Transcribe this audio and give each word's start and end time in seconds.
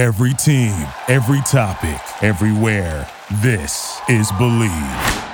Every 0.00 0.32
team, 0.32 0.72
every 1.08 1.42
topic, 1.42 2.00
everywhere. 2.22 3.06
This 3.42 4.00
is 4.08 4.32
Bleav. 4.32 5.28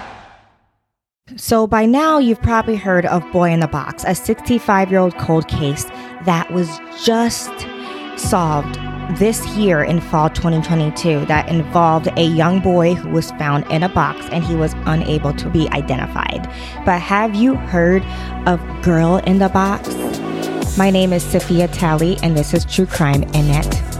So, 1.37 1.69
by 1.69 1.87
now, 1.87 2.19
you've 2.19 2.43
probably 2.43 2.75
heard 2.75 3.07
of 3.07 3.23
Boy 3.31 3.53
in 3.53 3.61
the 3.61 3.69
Box, 3.69 4.03
a 4.05 4.13
65 4.13 4.91
year 4.91 4.99
old 4.99 5.17
cold 5.19 5.47
case 5.47 5.85
that 6.25 6.51
was 6.51 6.81
just 7.05 7.53
solved 8.17 8.75
this 9.21 9.47
year 9.51 9.85
in 9.85 10.01
fall 10.01 10.31
2022 10.31 11.27
that 11.27 11.49
involved 11.49 12.09
a 12.17 12.25
young 12.25 12.59
boy 12.59 12.95
who 12.95 13.11
was 13.11 13.31
found 13.39 13.71
in 13.71 13.85
a 13.85 13.89
box 13.89 14.27
and 14.33 14.43
he 14.43 14.57
was 14.57 14.75
unable 14.87 15.33
to 15.35 15.49
be 15.49 15.69
identified. 15.69 16.53
But 16.85 17.01
have 17.01 17.37
you 17.37 17.55
heard 17.55 18.03
of 18.49 18.61
Girl 18.83 19.19
in 19.19 19.39
the 19.39 19.49
Box? 19.49 19.87
My 20.77 20.91
name 20.91 21.13
is 21.13 21.23
Sophia 21.23 21.69
Talley, 21.69 22.19
and 22.25 22.37
this 22.37 22.53
is 22.53 22.65
True 22.65 22.87
Crime 22.87 23.23
in 23.23 23.96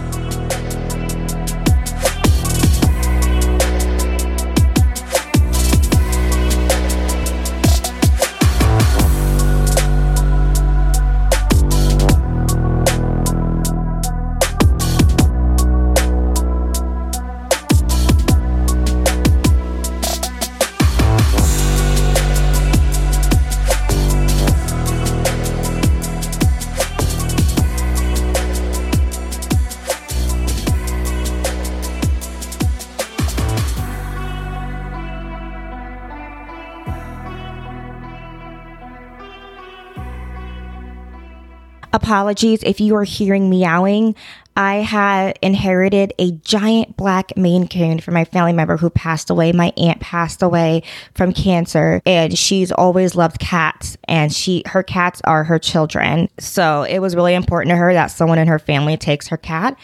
Apologies 42.07 42.63
if 42.63 42.79
you 42.79 42.95
are 42.95 43.03
hearing 43.03 43.49
meowing. 43.49 44.15
I 44.55 44.75
had 44.75 45.37
inherited 45.41 46.13
a 46.17 46.31
giant 46.31 46.95
black 46.95 47.35
Maine 47.35 47.67
Coon 47.67 47.99
from 47.99 48.13
my 48.13 48.23
family 48.23 48.53
member 48.53 48.77
who 48.77 48.89
passed 48.89 49.29
away. 49.29 49.51
My 49.51 49.73
aunt 49.75 49.99
passed 49.99 50.41
away 50.41 50.83
from 51.15 51.33
cancer 51.33 52.01
and 52.05 52.37
she's 52.37 52.71
always 52.71 53.15
loved 53.15 53.41
cats 53.41 53.97
and 54.05 54.31
she, 54.31 54.63
her 54.67 54.83
cats 54.83 55.21
are 55.25 55.43
her 55.43 55.59
children. 55.59 56.29
So 56.39 56.83
it 56.83 56.99
was 56.99 57.13
really 57.13 57.33
important 57.33 57.71
to 57.71 57.75
her 57.75 57.91
that 57.91 58.07
someone 58.07 58.39
in 58.39 58.47
her 58.47 58.57
family 58.57 58.95
takes 58.95 59.27
her 59.27 59.35
cat. 59.35 59.77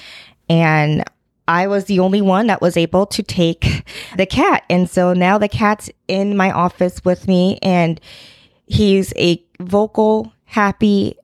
And 0.47 1.03
I 1.49 1.67
was 1.67 1.85
the 1.85 1.99
only 1.99 2.21
one 2.21 2.47
that 2.47 2.61
was 2.61 2.77
able 2.77 3.05
to 3.08 3.21
take 3.21 3.83
the 4.15 4.25
cat. 4.25 4.63
And 4.69 4.89
so 4.89 5.11
now 5.11 5.37
the 5.37 5.49
cat's 5.49 5.89
in 6.08 6.37
my 6.37 6.52
office 6.52 7.03
with 7.03 7.27
me 7.27 7.59
and 7.61 7.99
he's 8.65 9.13
a 9.17 9.43
vocal, 9.59 10.31
happy, 10.45 11.17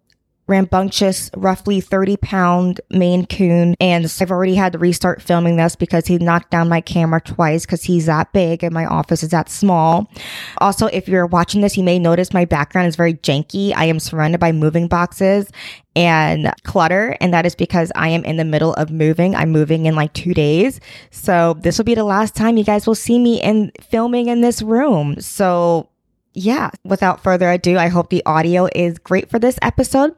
rambunctious, 0.49 1.29
roughly 1.37 1.79
30 1.79 2.17
pound 2.17 2.81
Maine 2.89 3.25
Coon. 3.25 3.75
And 3.79 4.11
I've 4.19 4.31
already 4.31 4.55
had 4.55 4.73
to 4.73 4.79
restart 4.79 5.21
filming 5.21 5.55
this 5.55 5.75
because 5.75 6.07
he 6.07 6.17
knocked 6.17 6.51
down 6.51 6.67
my 6.67 6.81
camera 6.81 7.21
twice 7.21 7.65
because 7.65 7.83
he's 7.83 8.07
that 8.07 8.33
big 8.33 8.63
and 8.63 8.73
my 8.73 8.85
office 8.85 9.23
is 9.23 9.29
that 9.29 9.49
small. 9.49 10.11
Also, 10.57 10.87
if 10.87 11.07
you're 11.07 11.27
watching 11.27 11.61
this, 11.61 11.77
you 11.77 11.83
may 11.83 11.99
notice 11.99 12.33
my 12.33 12.45
background 12.45 12.87
is 12.87 12.95
very 12.95 13.13
janky. 13.13 13.73
I 13.75 13.85
am 13.85 13.99
surrounded 13.99 14.39
by 14.39 14.51
moving 14.51 14.87
boxes 14.87 15.49
and 15.95 16.51
clutter. 16.63 17.15
And 17.21 17.33
that 17.33 17.45
is 17.45 17.55
because 17.55 17.91
I 17.95 18.09
am 18.09 18.25
in 18.25 18.37
the 18.37 18.45
middle 18.45 18.73
of 18.73 18.89
moving. 18.89 19.35
I'm 19.35 19.51
moving 19.51 19.85
in 19.85 19.95
like 19.95 20.13
two 20.13 20.33
days. 20.33 20.79
So 21.11 21.55
this 21.61 21.77
will 21.77 21.85
be 21.85 21.95
the 21.95 22.03
last 22.03 22.35
time 22.35 22.57
you 22.57 22.63
guys 22.63 22.87
will 22.87 22.95
see 22.95 23.19
me 23.19 23.41
in 23.41 23.71
filming 23.89 24.27
in 24.27 24.41
this 24.41 24.61
room. 24.61 25.19
So 25.19 25.89
yeah, 26.33 26.71
without 26.83 27.23
further 27.23 27.49
ado, 27.49 27.77
I 27.77 27.87
hope 27.87 28.09
the 28.09 28.23
audio 28.25 28.67
is 28.75 28.99
great 28.99 29.29
for 29.29 29.39
this 29.39 29.57
episode. 29.61 30.15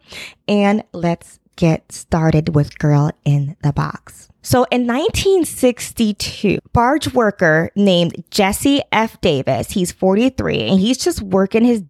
And 0.47 0.83
let's 0.94 1.39
get 1.55 1.91
started 1.91 2.55
with 2.55 2.77
Girl 2.79 3.11
in 3.23 3.55
the 3.63 3.73
Box. 3.73 4.29
So 4.41 4.66
in 4.71 4.88
1962, 4.88 6.59
barge 6.73 7.13
worker 7.13 7.69
named 7.75 8.23
Jesse 8.31 8.81
F. 8.91 9.21
Davis, 9.21 9.71
he's 9.71 9.91
43 9.91 10.61
and 10.61 10.79
he's 10.79 10.97
just 10.97 11.21
working 11.21 11.63
his 11.63 11.83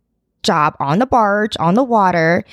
job 0.43 0.75
on 0.79 0.99
the 0.99 1.05
barge, 1.05 1.55
on 1.59 1.75
the 1.75 1.83
water 1.83 2.43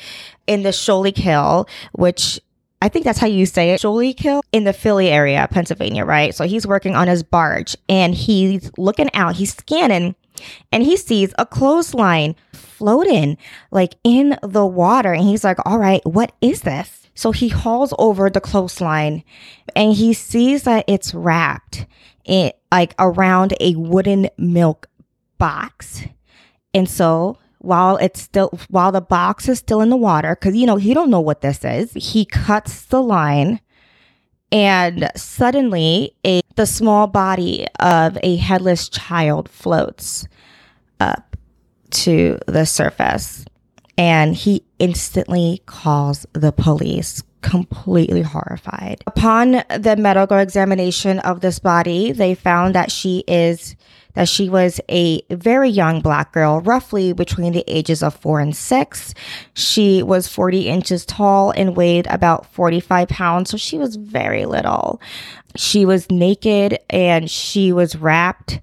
in 0.46 0.62
the 0.62 0.72
Schuylkill, 0.72 1.68
which 1.92 2.40
I 2.80 2.88
think 2.88 3.04
that's 3.04 3.18
how 3.18 3.26
you 3.26 3.44
say 3.44 3.70
it, 3.70 3.80
Schuylkill 3.80 4.42
in 4.52 4.62
the 4.62 4.72
Philly 4.72 5.08
area, 5.08 5.48
Pennsylvania, 5.50 6.04
right? 6.04 6.32
So 6.32 6.44
he's 6.44 6.66
working 6.66 6.94
on 6.94 7.08
his 7.08 7.24
barge 7.24 7.76
and 7.88 8.14
he's 8.14 8.70
looking 8.78 9.12
out, 9.14 9.34
he's 9.34 9.54
scanning 9.54 10.14
and 10.72 10.82
he 10.82 10.96
sees 10.96 11.32
a 11.38 11.46
clothesline 11.46 12.34
floating 12.52 13.36
like 13.70 13.94
in 14.04 14.38
the 14.42 14.66
water. 14.66 15.12
And 15.12 15.24
he's 15.24 15.44
like, 15.44 15.58
all 15.66 15.78
right, 15.78 16.04
what 16.04 16.32
is 16.40 16.62
this? 16.62 17.08
So 17.14 17.32
he 17.32 17.48
hauls 17.48 17.92
over 17.98 18.30
the 18.30 18.40
clothesline 18.40 19.24
and 19.74 19.94
he 19.94 20.12
sees 20.12 20.62
that 20.62 20.84
it's 20.86 21.12
wrapped 21.12 21.86
in 22.24 22.52
like 22.70 22.94
around 22.98 23.54
a 23.60 23.74
wooden 23.74 24.28
milk 24.38 24.88
box. 25.38 26.04
And 26.72 26.88
so 26.88 27.38
while 27.58 27.96
it's 27.96 28.20
still 28.20 28.56
while 28.68 28.92
the 28.92 29.00
box 29.00 29.48
is 29.48 29.58
still 29.58 29.80
in 29.80 29.90
the 29.90 29.96
water, 29.96 30.36
because 30.36 30.54
you 30.54 30.66
know 30.66 30.76
he 30.76 30.94
don't 30.94 31.10
know 31.10 31.20
what 31.20 31.40
this 31.40 31.64
is, 31.64 31.92
he 31.94 32.24
cuts 32.24 32.84
the 32.84 33.02
line 33.02 33.60
and 34.50 35.10
suddenly 35.16 36.14
a 36.26 36.40
the 36.56 36.66
small 36.66 37.06
body 37.06 37.66
of 37.78 38.18
a 38.22 38.36
headless 38.36 38.88
child 38.88 39.48
floats 39.48 40.26
up 40.98 41.36
to 41.90 42.38
the 42.46 42.66
surface. 42.66 43.44
And 43.96 44.34
he 44.34 44.64
instantly 44.78 45.62
calls 45.66 46.26
the 46.32 46.52
police 46.52 47.22
completely 47.42 48.22
horrified. 48.22 49.02
Upon 49.06 49.62
the 49.76 49.96
medical 49.96 50.38
examination 50.38 51.20
of 51.20 51.40
this 51.40 51.58
body 51.58 52.12
they 52.12 52.34
found 52.34 52.74
that 52.74 52.90
she 52.90 53.24
is 53.28 53.76
that 54.18 54.28
she 54.28 54.48
was 54.48 54.80
a 54.88 55.22
very 55.30 55.70
young 55.70 56.00
black 56.00 56.32
girl, 56.32 56.60
roughly 56.60 57.12
between 57.12 57.52
the 57.52 57.62
ages 57.68 58.02
of 58.02 58.16
four 58.16 58.40
and 58.40 58.56
six. 58.56 59.14
She 59.54 60.02
was 60.02 60.26
40 60.26 60.68
inches 60.68 61.06
tall 61.06 61.52
and 61.52 61.76
weighed 61.76 62.08
about 62.08 62.52
45 62.52 63.06
pounds, 63.06 63.50
so 63.50 63.56
she 63.56 63.78
was 63.78 63.94
very 63.94 64.44
little. 64.44 65.00
She 65.54 65.84
was 65.84 66.10
naked 66.10 66.80
and 66.90 67.30
she 67.30 67.70
was 67.70 67.94
wrapped 67.94 68.60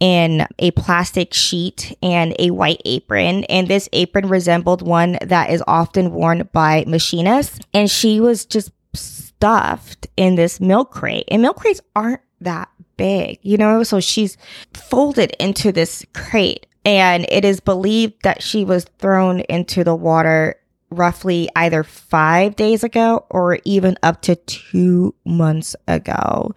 in 0.00 0.46
a 0.58 0.70
plastic 0.70 1.34
sheet 1.34 1.94
and 2.02 2.34
a 2.38 2.50
white 2.52 2.80
apron. 2.86 3.44
And 3.44 3.68
this 3.68 3.90
apron 3.92 4.30
resembled 4.30 4.80
one 4.80 5.18
that 5.20 5.50
is 5.50 5.62
often 5.66 6.12
worn 6.12 6.48
by 6.54 6.86
machinists. 6.86 7.60
And 7.74 7.90
she 7.90 8.18
was 8.18 8.46
just 8.46 8.70
stuffed 8.94 10.06
in 10.16 10.36
this 10.36 10.58
milk 10.58 10.90
crate. 10.90 11.26
And 11.28 11.42
milk 11.42 11.56
crates 11.56 11.82
aren't 11.94 12.22
that 12.40 12.70
big, 12.96 13.38
you 13.42 13.56
know? 13.56 13.82
So 13.82 14.00
she's 14.00 14.36
folded 14.74 15.32
into 15.38 15.72
this 15.72 16.04
crate 16.14 16.66
and 16.84 17.26
it 17.28 17.44
is 17.44 17.58
believed 17.60 18.22
that 18.22 18.42
she 18.42 18.64
was 18.64 18.86
thrown 18.98 19.40
into 19.40 19.82
the 19.82 19.94
water 19.94 20.54
roughly 20.90 21.48
either 21.56 21.82
five 21.82 22.54
days 22.54 22.84
ago 22.84 23.26
or 23.28 23.58
even 23.64 23.98
up 24.04 24.22
to 24.22 24.36
two 24.36 25.14
months 25.24 25.74
ago. 25.88 26.54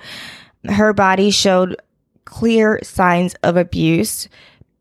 Her 0.66 0.94
body 0.94 1.32
showed 1.32 1.76
clear 2.26 2.80
signs 2.84 3.34
of 3.42 3.58
abuse 3.58 4.30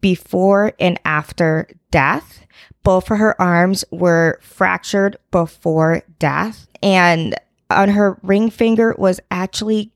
before 0.02 0.74
and 0.78 1.00
after 1.06 1.66
death. 1.90 2.44
Both 2.82 3.10
of 3.10 3.18
her 3.18 3.40
arms 3.40 3.84
were 3.90 4.38
fractured 4.42 5.16
before 5.30 6.02
death, 6.18 6.66
and 6.82 7.34
on 7.70 7.90
her 7.90 8.18
ring 8.22 8.50
finger 8.50 8.94
was 8.98 9.20
actually 9.30 9.92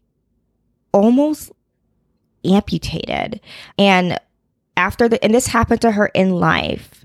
almost 0.92 1.52
amputated. 2.44 3.40
And 3.78 4.18
after 4.76 5.08
the, 5.08 5.22
and 5.22 5.34
this 5.34 5.46
happened 5.46 5.80
to 5.82 5.92
her 5.92 6.06
in 6.06 6.30
life. 6.30 7.04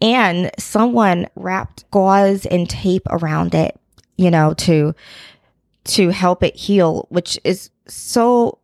And 0.00 0.50
someone 0.58 1.26
wrapped 1.36 1.90
gauze 1.90 2.44
and 2.46 2.68
tape 2.68 3.06
around 3.08 3.54
it, 3.54 3.80
you 4.16 4.30
know, 4.30 4.52
to, 4.54 4.94
to 5.84 6.10
help 6.10 6.42
it 6.42 6.54
heal, 6.54 7.06
which 7.08 7.38
is 7.44 7.70
so 7.86 8.58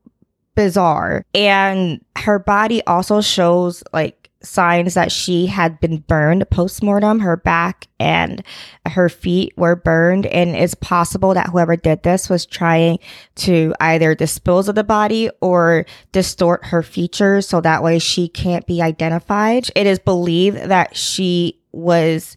bizarre. 0.54 1.24
And 1.34 2.04
her 2.16 2.38
body 2.38 2.82
also 2.86 3.22
shows 3.22 3.82
like 3.94 4.21
signs 4.44 4.94
that 4.94 5.12
she 5.12 5.46
had 5.46 5.80
been 5.80 5.98
burned 5.98 6.48
post-mortem. 6.50 7.20
Her 7.20 7.36
back 7.36 7.88
and 7.98 8.42
her 8.86 9.08
feet 9.08 9.52
were 9.56 9.76
burned. 9.76 10.26
And 10.26 10.56
it's 10.56 10.74
possible 10.74 11.34
that 11.34 11.50
whoever 11.50 11.76
did 11.76 12.02
this 12.02 12.28
was 12.28 12.46
trying 12.46 12.98
to 13.36 13.74
either 13.80 14.14
dispose 14.14 14.68
of 14.68 14.74
the 14.74 14.84
body 14.84 15.30
or 15.40 15.86
distort 16.12 16.66
her 16.66 16.82
features 16.82 17.48
so 17.48 17.60
that 17.60 17.82
way 17.82 17.98
she 17.98 18.28
can't 18.28 18.66
be 18.66 18.82
identified. 18.82 19.68
It 19.74 19.86
is 19.86 19.98
believed 19.98 20.58
that 20.58 20.96
she 20.96 21.60
was 21.72 22.36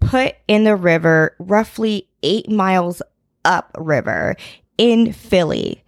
put 0.00 0.36
in 0.46 0.64
the 0.64 0.76
river 0.76 1.34
roughly 1.38 2.08
eight 2.22 2.50
miles 2.50 3.02
upriver 3.44 4.36
in 4.78 5.12
Philly. 5.12 5.82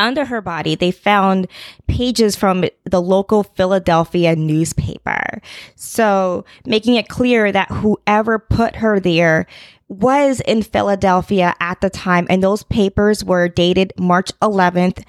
Under 0.00 0.24
her 0.24 0.40
body, 0.40 0.74
they 0.74 0.90
found 0.90 1.46
pages 1.86 2.34
from 2.34 2.64
the 2.84 3.02
local 3.02 3.42
Philadelphia 3.42 4.34
newspaper. 4.34 5.42
So, 5.76 6.44
making 6.64 6.96
it 6.96 7.08
clear 7.08 7.52
that 7.52 7.70
whoever 7.70 8.38
put 8.38 8.76
her 8.76 8.98
there 8.98 9.46
was 9.88 10.40
in 10.40 10.62
Philadelphia 10.62 11.54
at 11.60 11.82
the 11.82 11.90
time, 11.90 12.26
and 12.30 12.42
those 12.42 12.62
papers 12.62 13.22
were 13.22 13.48
dated 13.48 13.92
March 13.98 14.30
11th, 14.40 15.04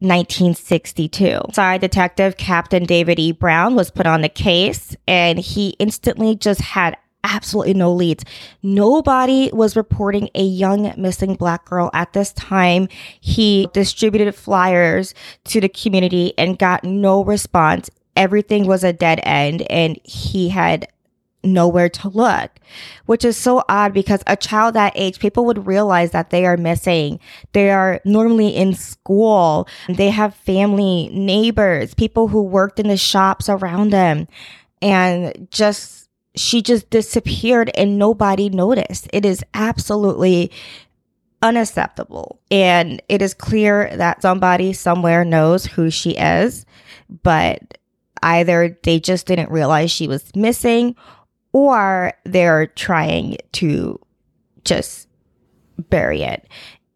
1962. 0.00 1.40
Side 1.52 1.80
Detective 1.80 2.36
Captain 2.36 2.84
David 2.84 3.20
E. 3.20 3.30
Brown 3.30 3.76
was 3.76 3.92
put 3.92 4.06
on 4.06 4.22
the 4.22 4.28
case, 4.28 4.96
and 5.06 5.38
he 5.38 5.70
instantly 5.78 6.34
just 6.34 6.60
had 6.60 6.96
absolutely 7.24 7.74
no 7.74 7.92
leads. 7.92 8.24
Nobody 8.62 9.50
was 9.52 9.76
reporting 9.76 10.28
a 10.34 10.42
young 10.42 10.92
missing 10.96 11.34
black 11.34 11.64
girl 11.64 11.90
at 11.94 12.12
this 12.12 12.32
time. 12.32 12.88
He 13.20 13.68
distributed 13.72 14.34
flyers 14.34 15.14
to 15.44 15.60
the 15.60 15.68
community 15.68 16.34
and 16.36 16.58
got 16.58 16.84
no 16.84 17.24
response. 17.24 17.90
Everything 18.16 18.66
was 18.66 18.84
a 18.84 18.92
dead 18.92 19.20
end 19.22 19.62
and 19.70 19.98
he 20.04 20.50
had 20.50 20.88
nowhere 21.44 21.88
to 21.88 22.08
look, 22.08 22.50
which 23.06 23.24
is 23.24 23.36
so 23.36 23.62
odd 23.68 23.92
because 23.92 24.22
a 24.26 24.36
child 24.36 24.74
that 24.74 24.92
age, 24.94 25.18
people 25.18 25.44
would 25.44 25.66
realize 25.66 26.12
that 26.12 26.30
they 26.30 26.46
are 26.46 26.56
missing. 26.56 27.18
They 27.52 27.70
are 27.70 28.00
normally 28.04 28.48
in 28.48 28.74
school. 28.74 29.68
They 29.88 30.10
have 30.10 30.34
family, 30.34 31.10
neighbors, 31.12 31.94
people 31.94 32.28
who 32.28 32.42
worked 32.42 32.78
in 32.78 32.88
the 32.88 32.96
shops 32.96 33.48
around 33.48 33.90
them. 33.90 34.28
And 34.80 35.48
just, 35.50 36.01
she 36.34 36.62
just 36.62 36.90
disappeared 36.90 37.70
and 37.74 37.98
nobody 37.98 38.48
noticed. 38.48 39.08
It 39.12 39.24
is 39.24 39.44
absolutely 39.54 40.50
unacceptable. 41.42 42.40
And 42.50 43.02
it 43.08 43.20
is 43.20 43.34
clear 43.34 43.94
that 43.96 44.22
somebody 44.22 44.72
somewhere 44.72 45.24
knows 45.24 45.66
who 45.66 45.90
she 45.90 46.12
is, 46.12 46.64
but 47.22 47.78
either 48.22 48.78
they 48.84 49.00
just 49.00 49.26
didn't 49.26 49.50
realize 49.50 49.90
she 49.90 50.08
was 50.08 50.34
missing 50.34 50.94
or 51.52 52.12
they're 52.24 52.68
trying 52.68 53.36
to 53.52 53.98
just 54.64 55.08
bury 55.90 56.22
it. 56.22 56.48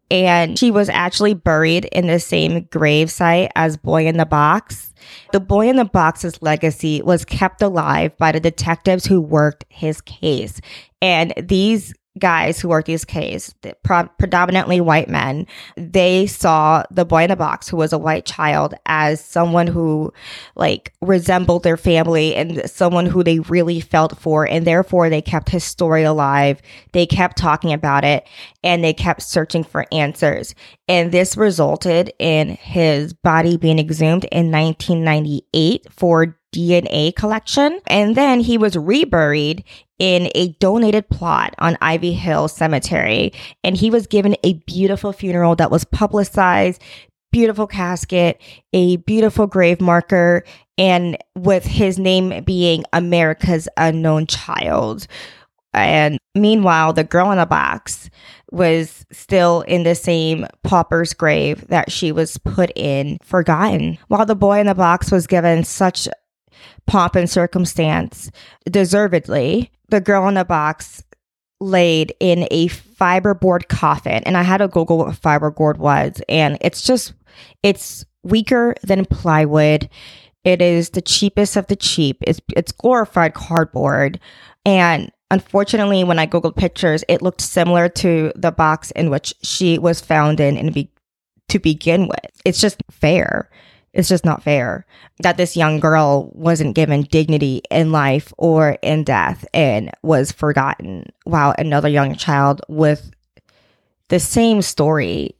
And 0.09 0.57
she 0.57 0.71
was 0.71 0.87
actually 0.87 1.33
buried 1.33 1.85
in 1.85 2.07
the 2.07 2.19
same 2.19 2.63
grave 2.71 3.11
site 3.11 3.51
as 3.55 3.75
Boy 3.75 4.07
in 4.07 4.17
the 4.17 4.25
Box. 4.25 4.93
The 5.31 5.39
Boy 5.39 5.69
in 5.69 5.75
the 5.75 5.85
Box's 5.85 6.41
legacy 6.41 7.01
was 7.01 7.25
kept 7.25 7.61
alive 7.61 8.17
by 8.17 8.31
the 8.31 8.39
detectives 8.39 9.05
who 9.05 9.21
worked 9.21 9.65
his 9.69 10.01
case. 10.01 10.59
And 11.01 11.33
these 11.37 11.93
guys 12.17 12.59
who 12.59 12.67
worked 12.67 12.87
these 12.87 13.05
cases, 13.05 13.55
pro- 13.83 14.07
predominantly 14.19 14.81
white 14.81 15.09
men, 15.09 15.47
they 15.75 16.27
saw 16.27 16.83
the 16.91 17.05
boy 17.05 17.23
in 17.23 17.29
the 17.29 17.35
box, 17.35 17.67
who 17.67 17.77
was 17.77 17.93
a 17.93 17.97
white 17.97 18.25
child, 18.25 18.73
as 18.85 19.23
someone 19.23 19.67
who 19.67 20.11
like 20.55 20.93
resembled 21.01 21.63
their 21.63 21.77
family 21.77 22.35
and 22.35 22.69
someone 22.69 23.05
who 23.05 23.23
they 23.23 23.39
really 23.39 23.79
felt 23.79 24.17
for. 24.17 24.47
And 24.47 24.65
therefore, 24.65 25.09
they 25.09 25.21
kept 25.21 25.49
his 25.49 25.63
story 25.63 26.03
alive. 26.03 26.61
They 26.91 27.05
kept 27.05 27.37
talking 27.37 27.73
about 27.73 28.03
it 28.03 28.27
and 28.63 28.83
they 28.83 28.93
kept 28.93 29.21
searching 29.21 29.63
for 29.63 29.85
answers. 29.91 30.55
And 30.87 31.11
this 31.11 31.37
resulted 31.37 32.11
in 32.19 32.49
his 32.49 33.13
body 33.13 33.57
being 33.57 33.79
exhumed 33.79 34.25
in 34.25 34.51
1998 34.51 35.87
for 35.91 36.37
DNA 36.57 37.15
collection. 37.15 37.79
And 37.87 38.15
then 38.15 38.39
he 38.39 38.57
was 38.57 38.75
reburied 38.75 39.63
in 39.99 40.29
a 40.33 40.49
donated 40.59 41.09
plot 41.09 41.53
on 41.59 41.77
Ivy 41.81 42.13
Hill 42.13 42.47
Cemetery. 42.47 43.33
And 43.63 43.77
he 43.77 43.91
was 43.91 44.07
given 44.07 44.35
a 44.43 44.53
beautiful 44.65 45.13
funeral 45.13 45.55
that 45.57 45.71
was 45.71 45.85
publicized, 45.85 46.81
beautiful 47.31 47.67
casket, 47.67 48.41
a 48.73 48.97
beautiful 48.97 49.47
grave 49.47 49.79
marker, 49.79 50.43
and 50.77 51.17
with 51.35 51.65
his 51.65 51.97
name 51.99 52.43
being 52.43 52.83
America's 52.93 53.67
Unknown 53.77 54.27
Child. 54.27 55.07
And 55.73 56.17
meanwhile, 56.33 56.93
the 56.93 57.03
girl 57.03 57.31
in 57.31 57.37
the 57.37 57.45
box 57.45 58.09
was 58.51 59.05
still 59.11 59.61
in 59.61 59.83
the 59.83 59.95
same 59.95 60.47
pauper's 60.63 61.13
grave 61.13 61.67
that 61.67 61.91
she 61.91 62.11
was 62.11 62.37
put 62.37 62.71
in, 62.75 63.17
forgotten. 63.21 63.97
While 64.07 64.25
the 64.25 64.35
boy 64.35 64.59
in 64.59 64.67
the 64.67 64.75
box 64.75 65.11
was 65.11 65.27
given 65.27 65.63
such 65.63 66.07
pomp 66.85 67.15
and 67.15 67.29
circumstance, 67.29 68.31
deservedly, 68.69 69.71
the 69.89 70.01
girl 70.01 70.27
in 70.27 70.35
the 70.35 70.45
box 70.45 71.03
laid 71.59 72.13
in 72.19 72.47
a 72.51 72.67
fiberboard 72.67 73.67
coffin. 73.67 74.23
And 74.25 74.37
I 74.37 74.43
had 74.43 74.57
to 74.57 74.67
Google 74.67 74.99
what 74.99 75.15
fiberboard 75.15 75.77
was. 75.77 76.21
And 76.29 76.57
it's 76.61 76.81
just, 76.81 77.13
it's 77.63 78.05
weaker 78.23 78.75
than 78.83 79.05
plywood. 79.05 79.89
It 80.43 80.61
is 80.61 80.91
the 80.91 81.01
cheapest 81.01 81.57
of 81.57 81.67
the 81.67 81.75
cheap. 81.75 82.17
It's, 82.21 82.39
it's 82.55 82.71
glorified 82.71 83.33
cardboard. 83.33 84.19
And 84.65 85.11
unfortunately, 85.31 86.03
when 86.03 86.19
I 86.19 86.27
Googled 86.27 86.55
pictures, 86.55 87.03
it 87.07 87.21
looked 87.21 87.41
similar 87.41 87.89
to 87.89 88.31
the 88.35 88.51
box 88.51 88.91
in 88.91 89.09
which 89.09 89.33
she 89.41 89.79
was 89.79 89.99
found 89.99 90.39
in, 90.39 90.57
in 90.57 90.71
be, 90.71 90.91
to 91.49 91.59
begin 91.59 92.07
with. 92.07 92.41
It's 92.45 92.61
just 92.61 92.83
fair. 92.91 93.49
It's 93.97 94.09
just 94.09 94.23
not 94.23 94.43
fair 94.43 94.85
that 95.21 95.37
this 95.37 95.57
young 95.57 95.79
girl 95.79 96.29
wasn't 96.35 96.75
given 96.75 97.01
dignity 97.01 97.63
in 97.71 97.91
life 97.91 98.31
or 98.37 98.77
in 98.83 99.03
death 99.03 99.43
and 99.55 99.89
was 100.03 100.31
forgotten 100.31 101.07
while 101.23 101.55
another 101.57 101.89
young 101.89 102.15
child 102.15 102.61
with 102.69 103.09
the 104.09 104.19
same 104.19 104.61
story 104.61 105.33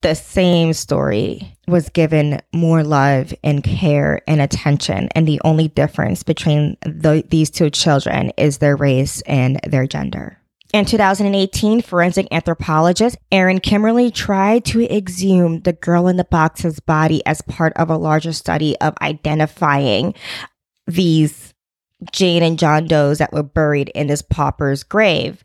the 0.00 0.16
same 0.16 0.72
story 0.72 1.56
was 1.68 1.88
given 1.88 2.40
more 2.52 2.82
love 2.82 3.32
and 3.44 3.62
care 3.62 4.20
and 4.26 4.40
attention. 4.40 5.08
And 5.14 5.28
the 5.28 5.40
only 5.44 5.68
difference 5.68 6.24
between 6.24 6.76
the, 6.84 7.24
these 7.28 7.50
two 7.50 7.70
children 7.70 8.32
is 8.36 8.58
their 8.58 8.74
race 8.74 9.20
and 9.22 9.60
their 9.64 9.86
gender 9.86 10.41
in 10.72 10.84
2018, 10.86 11.82
forensic 11.82 12.26
anthropologist 12.30 13.16
Erin 13.30 13.60
Kimmerle 13.60 14.12
tried 14.12 14.64
to 14.66 14.82
exhume 14.82 15.60
the 15.60 15.74
girl 15.74 16.08
in 16.08 16.16
the 16.16 16.24
box's 16.24 16.80
body 16.80 17.24
as 17.26 17.42
part 17.42 17.72
of 17.76 17.90
a 17.90 17.96
larger 17.96 18.32
study 18.32 18.76
of 18.80 18.94
identifying 19.02 20.14
these 20.86 21.52
Jane 22.10 22.42
and 22.42 22.58
John 22.58 22.86
Does 22.86 23.18
that 23.18 23.32
were 23.32 23.42
buried 23.42 23.90
in 23.90 24.06
this 24.06 24.22
pauper's 24.22 24.82
grave. 24.82 25.44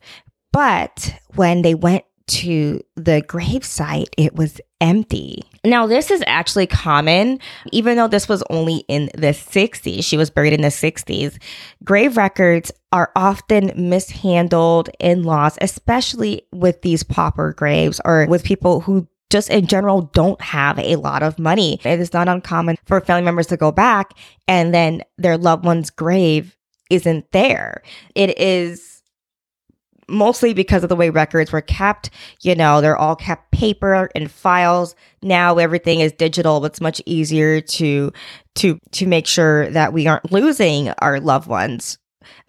But 0.51 1.13
when 1.35 1.61
they 1.61 1.75
went 1.75 2.05
to 2.27 2.81
the 2.95 3.21
gravesite, 3.21 4.09
it 4.17 4.35
was 4.35 4.59
empty. 4.79 5.43
Now, 5.63 5.87
this 5.87 6.11
is 6.11 6.23
actually 6.27 6.67
common, 6.67 7.39
even 7.71 7.97
though 7.97 8.07
this 8.07 8.29
was 8.29 8.43
only 8.49 8.85
in 8.87 9.09
the 9.15 9.27
60s. 9.27 10.03
She 10.03 10.17
was 10.17 10.29
buried 10.29 10.53
in 10.53 10.61
the 10.61 10.67
60s. 10.67 11.41
Grave 11.83 12.17
records 12.17 12.71
are 12.91 13.11
often 13.15 13.71
mishandled 13.75 14.89
and 14.99 15.25
lost, 15.25 15.57
especially 15.61 16.43
with 16.51 16.81
these 16.81 17.03
pauper 17.03 17.53
graves 17.53 17.99
or 18.05 18.27
with 18.27 18.43
people 18.43 18.81
who 18.81 19.07
just 19.29 19.49
in 19.49 19.67
general 19.67 20.03
don't 20.13 20.41
have 20.41 20.79
a 20.79 20.95
lot 20.95 21.23
of 21.23 21.37
money. 21.37 21.79
It 21.83 21.99
is 21.99 22.13
not 22.13 22.29
uncommon 22.29 22.77
for 22.85 23.01
family 23.01 23.23
members 23.23 23.47
to 23.47 23.57
go 23.57 23.71
back 23.71 24.13
and 24.47 24.73
then 24.73 25.01
their 25.17 25.37
loved 25.37 25.65
one's 25.65 25.89
grave 25.89 26.55
isn't 26.89 27.31
there. 27.31 27.81
It 28.15 28.37
is 28.39 28.96
mostly 30.09 30.53
because 30.53 30.83
of 30.83 30.89
the 30.89 30.95
way 30.95 31.09
records 31.09 31.51
were 31.51 31.61
kept. 31.61 32.09
You 32.41 32.55
know, 32.55 32.81
they're 32.81 32.97
all 32.97 33.15
kept 33.15 33.51
paper 33.51 34.09
and 34.15 34.31
files. 34.31 34.95
Now 35.21 35.57
everything 35.57 35.99
is 35.99 36.11
digital. 36.13 36.63
It's 36.65 36.81
much 36.81 37.01
easier 37.05 37.61
to 37.61 38.11
to 38.55 38.79
to 38.91 39.07
make 39.07 39.27
sure 39.27 39.69
that 39.71 39.93
we 39.93 40.07
aren't 40.07 40.31
losing 40.31 40.89
our 40.99 41.19
loved 41.19 41.47
ones. 41.47 41.97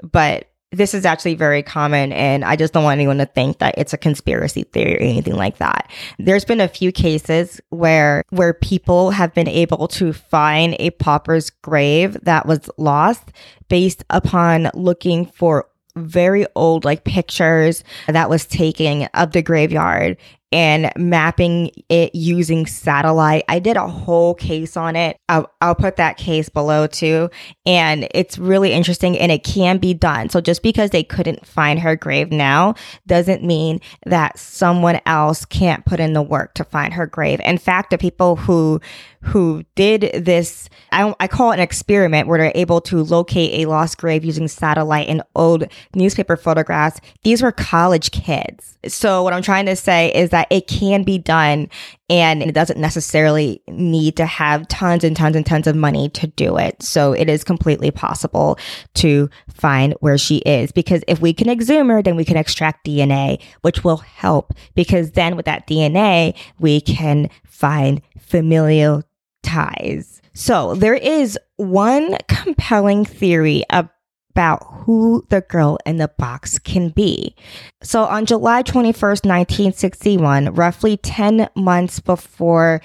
But 0.03 0.49
this 0.71 0.93
is 0.93 1.07
actually 1.07 1.35
very 1.35 1.63
common 1.63 2.13
and 2.13 2.45
I 2.45 2.55
just 2.55 2.75
don't 2.75 2.85
want 2.85 2.99
anyone 2.99 3.19
to 3.19 3.27
think 3.27 3.59
that 3.59 3.75
it's 3.79 3.95
a 3.95 3.99
conspiracy 3.99 4.65
theory 4.65 4.97
or 4.97 5.01
anything 5.01 5.35
like 5.35 5.59
that. 5.59 5.91
There's 6.19 6.45
been 6.45 6.61
a 6.61 6.69
few 6.69 6.93
cases 6.93 7.61
where 7.71 8.23
where 8.31 8.53
people 8.53 9.11
have 9.11 9.33
been 9.33 9.49
able 9.49 9.89
to 9.89 10.13
find 10.13 10.77
a 10.79 10.91
pauper's 10.91 11.49
grave 11.49 12.19
that 12.25 12.47
was 12.47 12.69
lost 12.77 13.33
based 13.69 14.05
upon 14.11 14.71
looking 14.75 15.25
for 15.25 15.69
very 16.07 16.47
old 16.55 16.85
like 16.85 17.05
pictures 17.05 17.85
that 18.07 18.31
was 18.31 18.47
taken 18.47 19.09
of 19.15 19.33
the 19.33 19.43
graveyard 19.43 20.17
and 20.51 20.91
mapping 20.97 21.71
it 21.89 22.15
using 22.15 22.67
satellite. 22.67 23.45
I 23.49 23.59
did 23.59 23.77
a 23.77 23.87
whole 23.87 24.35
case 24.35 24.77
on 24.77 24.97
it. 24.97 25.19
I'll, 25.29 25.51
I'll 25.61 25.75
put 25.75 25.97
that 25.97 26.17
case 26.17 26.49
below 26.49 26.87
too. 26.87 27.31
And 27.67 28.09
it's 28.13 28.39
really 28.39 28.73
interesting 28.73 29.19
and 29.19 29.31
it 29.31 29.45
can 29.45 29.79
be 29.79 29.93
done. 29.93 30.31
So 30.31 30.41
just 30.41 30.63
because 30.63 30.91
they 30.91 31.05
couldn't 31.05 31.47
find 31.47 31.81
her 31.81 31.97
grave 31.97 32.33
now 32.33 32.75
doesn't 33.07 33.45
mean 33.45 33.81
that 34.07 34.39
someone 34.39 35.01
else 35.05 35.45
can't 35.45 35.85
put 35.85 36.01
in 36.01 36.15
the 36.15 36.23
work 36.23 36.55
to 36.55 36.65
find 36.65 36.95
her 36.95 37.07
grave. 37.07 37.41
In 37.45 37.59
fact, 37.59 37.91
the 37.91 37.99
people 37.99 38.37
who 38.37 38.81
who 39.23 39.65
did 39.75 40.25
this, 40.25 40.69
I, 40.93 41.15
I 41.19 41.27
call 41.27 41.51
it 41.51 41.57
an 41.57 41.61
experiment 41.61 42.29
where 42.29 42.39
they're 42.39 42.53
able 42.55 42.81
to 42.83 43.03
locate 43.03 43.53
a 43.55 43.69
lost 43.69 43.99
grave 43.99 44.25
using 44.25 44.47
satellite 44.47 45.09
and 45.09 45.23
old 45.35 45.65
newspaper 45.95 46.37
photographs. 46.37 47.01
These 47.25 47.43
were 47.43 47.51
college 47.51 48.13
kids. 48.13 48.79
So 48.87 49.23
what 49.25 49.33
I'm 49.33 49.43
trying 49.43 49.67
to 49.67 49.77
say 49.77 50.13
is 50.15 50.31
that 50.39 50.47
it 50.51 50.69
can 50.69 51.03
be 51.03 51.19
done 51.19 51.69
and 52.09 52.45
it 52.45 52.55
doesn't 52.55 52.79
necessarily 52.79 53.61
need 53.69 54.17
to 54.17 54.25
have 54.25 54.69
tons 54.69 55.03
and 55.03 55.17
tons 55.17 55.35
and 55.35 55.45
tons 55.45 55.67
of 55.67 55.75
money 55.75 56.09
to 56.11 56.29
do 56.29 56.57
it. 56.57 56.81
So 56.81 57.13
it 57.13 57.29
is 57.29 57.43
completely 57.43 57.91
possible 57.91 58.57
to 58.95 59.29
find 59.49 59.95
where 59.99 60.17
she 60.17 60.37
is 60.39 60.71
because 60.71 61.03
if 61.09 61.21
we 61.21 61.33
can 61.33 61.49
exhume 61.49 61.89
her, 61.89 62.03
then 62.03 62.15
we 62.15 62.25
can 62.25 62.37
extract 62.37 62.87
DNA, 62.87 63.43
which 63.63 63.83
will 63.83 63.97
help 63.97 64.53
because 64.77 65.11
then 65.13 65.35
with 65.35 65.47
that 65.47 65.67
DNA, 65.67 66.37
we 66.61 66.81
can 66.81 67.29
find 67.45 68.01
familial 68.21 69.03
ties. 69.43 70.23
So 70.35 70.77
there 70.77 70.95
is 70.95 71.37
one 71.57 72.17
compelling 72.29 73.05
theory 73.05 73.65
about 73.71 73.91
who 74.35 75.27
the 75.31 75.41
girl 75.41 75.79
in 75.85 75.97
the 75.97 76.09
box 76.09 76.59
can 76.59 76.91
be. 76.91 77.35
So 77.83 78.05
on 78.05 78.27
July 78.27 78.63
21st, 78.63 79.27
1961, 79.27 80.55
roughly 80.55 80.97
10 80.97 81.49
months 81.57 82.01
before 82.01 82.81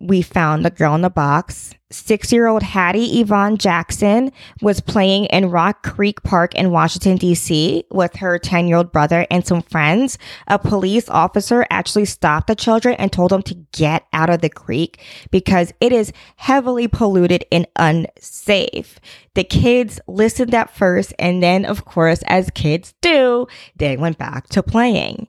we 0.00 0.22
found 0.22 0.64
the 0.64 0.70
girl 0.70 0.94
in 0.94 1.00
the 1.00 1.10
box. 1.10 1.74
Six 1.90 2.32
year 2.32 2.46
old 2.46 2.62
Hattie 2.62 3.18
Yvonne 3.18 3.56
Jackson 3.56 4.30
was 4.60 4.78
playing 4.78 5.24
in 5.26 5.50
Rock 5.50 5.82
Creek 5.82 6.22
Park 6.22 6.54
in 6.54 6.70
Washington, 6.70 7.16
D.C. 7.16 7.84
with 7.90 8.16
her 8.16 8.38
10 8.38 8.68
year 8.68 8.76
old 8.76 8.92
brother 8.92 9.26
and 9.30 9.46
some 9.46 9.62
friends. 9.62 10.18
A 10.48 10.58
police 10.58 11.08
officer 11.08 11.66
actually 11.70 12.04
stopped 12.04 12.46
the 12.46 12.54
children 12.54 12.94
and 12.96 13.10
told 13.10 13.30
them 13.30 13.40
to 13.44 13.54
get 13.72 14.04
out 14.12 14.28
of 14.28 14.42
the 14.42 14.50
creek 14.50 15.00
because 15.30 15.72
it 15.80 15.90
is 15.90 16.12
heavily 16.36 16.88
polluted 16.88 17.46
and 17.50 17.66
unsafe. 17.76 19.00
The 19.32 19.44
kids 19.44 19.98
listened 20.06 20.54
at 20.54 20.76
first, 20.76 21.14
and 21.18 21.42
then, 21.42 21.64
of 21.64 21.86
course, 21.86 22.22
as 22.26 22.50
kids 22.50 22.92
do, 23.00 23.46
they 23.76 23.96
went 23.96 24.18
back 24.18 24.48
to 24.48 24.62
playing. 24.62 25.26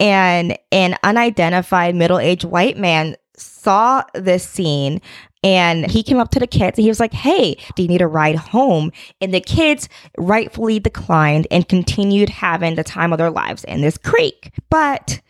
And 0.00 0.58
an 0.72 0.96
unidentified 1.02 1.94
middle 1.94 2.18
aged 2.18 2.44
white 2.44 2.78
man 2.78 3.16
saw 3.36 4.02
this 4.14 4.48
scene 4.48 5.00
and 5.42 5.90
he 5.90 6.02
came 6.02 6.18
up 6.18 6.30
to 6.30 6.40
the 6.40 6.46
kids 6.46 6.78
and 6.78 6.82
he 6.82 6.90
was 6.90 7.00
like, 7.00 7.12
Hey, 7.12 7.56
do 7.74 7.82
you 7.82 7.88
need 7.88 8.02
a 8.02 8.06
ride 8.06 8.36
home? 8.36 8.92
And 9.20 9.32
the 9.32 9.40
kids 9.40 9.88
rightfully 10.16 10.80
declined 10.80 11.46
and 11.50 11.68
continued 11.68 12.28
having 12.28 12.74
the 12.74 12.84
time 12.84 13.12
of 13.12 13.18
their 13.18 13.30
lives 13.30 13.64
in 13.64 13.80
this 13.80 13.98
creek. 13.98 14.52
But 14.70 15.20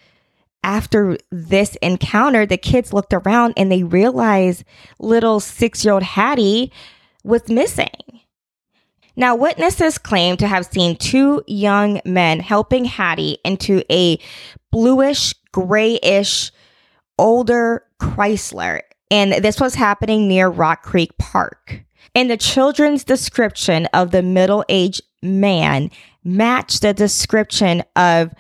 after 0.65 1.17
this 1.31 1.77
encounter, 1.77 2.47
the 2.47 2.57
kids 2.57 2.93
looked 2.93 3.13
around 3.13 3.55
and 3.57 3.71
they 3.71 3.85
realized 3.85 4.65
little 4.99 5.41
six 5.41 5.85
year 5.85 5.95
old 5.95 6.03
Hattie 6.03 6.73
was 7.25 7.49
missing. 7.49 7.89
Now, 9.17 9.35
witnesses 9.35 9.99
claim 9.99 10.37
to 10.37 10.47
have 10.47 10.67
seen 10.67 10.97
two 10.97 11.43
young 11.47 12.01
men 12.05 12.39
helping 12.39 12.85
Hattie 12.85 13.39
into 13.45 13.83
a 13.91 14.19
bluish, 14.71 15.35
grayish 15.51 16.53
older 17.19 17.85
Chrysler, 18.01 18.83
and 19.11 19.33
this 19.33 19.61
was 19.61 19.75
happening 19.75 20.29
near 20.29 20.49
Rock 20.49 20.83
Creek 20.83 21.17
Park. 21.19 21.83
And 22.15 22.31
the 22.31 22.37
children's 22.37 23.05
description 23.05 23.87
of 23.87 24.11
the 24.11 24.23
middle 24.23 24.65
aged 24.69 25.03
man 25.23 25.91
matched 26.25 26.83
the 26.83 26.95
description 26.95 27.83
of 27.97 28.33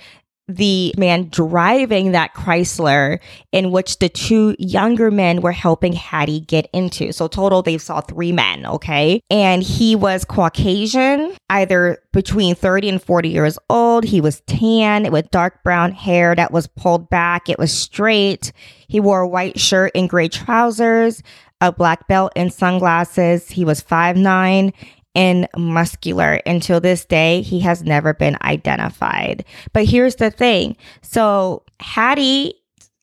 the 0.48 0.94
man 0.96 1.28
driving 1.28 2.12
that 2.12 2.34
Chrysler 2.34 3.20
in 3.52 3.70
which 3.70 3.98
the 3.98 4.08
two 4.08 4.56
younger 4.58 5.10
men 5.10 5.42
were 5.42 5.52
helping 5.52 5.92
Hattie 5.92 6.40
get 6.40 6.68
into. 6.72 7.12
So 7.12 7.28
total 7.28 7.62
they 7.62 7.76
saw 7.76 8.00
three 8.00 8.32
men, 8.32 8.64
okay? 8.66 9.20
And 9.30 9.62
he 9.62 9.94
was 9.94 10.24
Caucasian, 10.24 11.36
either 11.50 12.02
between 12.12 12.54
30 12.54 12.88
and 12.88 13.02
40 13.02 13.28
years 13.28 13.58
old. 13.68 14.04
He 14.04 14.20
was 14.22 14.40
tan 14.42 15.12
with 15.12 15.30
dark 15.30 15.62
brown 15.62 15.92
hair 15.92 16.34
that 16.34 16.50
was 16.50 16.66
pulled 16.66 17.10
back. 17.10 17.48
It 17.48 17.58
was 17.58 17.72
straight. 17.72 18.52
He 18.88 19.00
wore 19.00 19.20
a 19.20 19.28
white 19.28 19.60
shirt 19.60 19.92
and 19.94 20.08
gray 20.08 20.28
trousers, 20.28 21.22
a 21.60 21.72
black 21.72 22.08
belt 22.08 22.32
and 22.34 22.52
sunglasses. 22.52 23.50
He 23.50 23.64
was 23.64 23.82
five 23.82 24.16
nine 24.16 24.72
and 25.18 25.48
muscular. 25.56 26.40
Until 26.46 26.80
this 26.80 27.04
day, 27.04 27.42
he 27.42 27.58
has 27.60 27.82
never 27.82 28.14
been 28.14 28.38
identified. 28.42 29.44
But 29.72 29.84
here's 29.84 30.14
the 30.14 30.30
thing. 30.30 30.76
So 31.02 31.64
Hattie, 31.80 32.54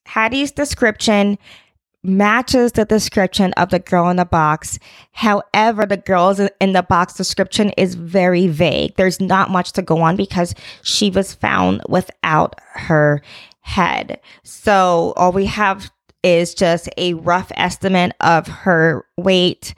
Hattie's 0.06 0.54
description 0.54 1.38
matches 2.04 2.72
the 2.72 2.86
description 2.86 3.52
of 3.54 3.70
the 3.70 3.80
girl 3.80 4.10
in 4.10 4.16
the 4.16 4.26
box. 4.26 4.80
However, 5.12 5.86
the 5.86 5.98
girl's 5.98 6.40
in 6.40 6.72
the 6.72 6.84
box 6.84 7.16
description 7.16 7.72
is 7.72 7.96
very 7.96 8.48
vague. 8.48 8.96
There's 8.96 9.20
not 9.20 9.50
much 9.50 9.74
to 9.74 9.82
go 9.82 10.00
on 10.02 10.16
because 10.16 10.56
she 10.84 11.10
was 11.10 11.34
found 11.34 11.82
without 11.90 12.56
her 12.76 13.22
head. 13.60 14.22
So 14.44 15.14
all 15.18 15.34
we 15.34 15.48
have 15.48 15.92
is 16.24 16.54
just 16.54 16.88
a 16.98 17.16
rough 17.16 17.52
estimate 17.56 18.14
of 18.22 18.48
her 18.48 19.06
weight 19.18 19.74